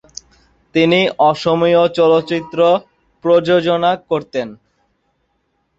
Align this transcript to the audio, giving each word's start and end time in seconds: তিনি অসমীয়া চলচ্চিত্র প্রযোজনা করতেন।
তিনি 0.75 0.99
অসমীয়া 1.29 1.83
চলচ্চিত্র 1.97 2.59
প্রযোজনা 3.23 3.91
করতেন। 4.09 4.47